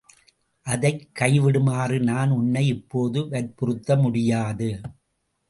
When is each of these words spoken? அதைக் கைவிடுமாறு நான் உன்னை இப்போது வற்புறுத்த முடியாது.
அதைக் 0.61 1.09
கைவிடுமாறு 1.19 1.99
நான் 1.99 2.29
உன்னை 2.29 2.67
இப்போது 2.67 3.29
வற்புறுத்த 3.29 3.95
முடியாது. 3.95 4.81